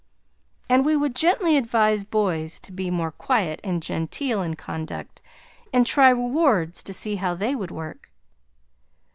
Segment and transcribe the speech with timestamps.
[0.67, 5.21] And we would gently advise boys to be more quiet and genteel in conduct
[5.71, 8.09] and try rewards to see how they would work.